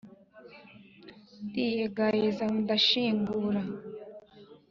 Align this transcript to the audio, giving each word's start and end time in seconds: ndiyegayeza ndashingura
ndiyegayeza 1.45 2.45
ndashingura 2.59 3.61